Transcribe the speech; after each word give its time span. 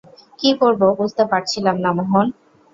কি 0.39 0.49
করব 0.61 0.81
বুঝতে 0.99 1.23
পারছিলাম 1.31 1.75
না, 1.83 1.89
মোহন। 1.97 2.27